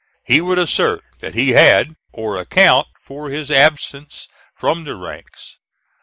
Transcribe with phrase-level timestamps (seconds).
[0.25, 5.57] He would assert that he had, or account for his absence from the ranks.